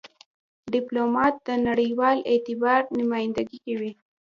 ډيپلومات 0.73 1.33
د 1.47 1.49
نړېوال 1.67 2.17
اعتبار 2.31 2.81
نمایندګي 2.99 3.59
کوي. 3.65 3.91